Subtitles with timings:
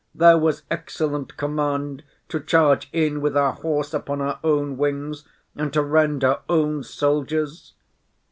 [0.15, 5.71] There was excellent command, to charge in with our horse upon our own wings, and
[5.73, 7.73] to rend our own soldiers.